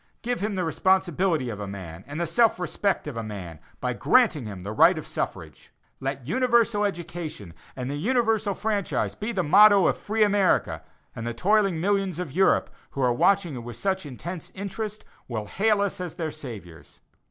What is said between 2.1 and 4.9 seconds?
the self respect of a man, by granting him the